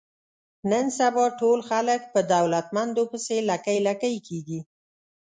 [0.69, 4.59] نن سبا ټول خلک په دولتمندو پسې لکۍ لکۍ کېږي.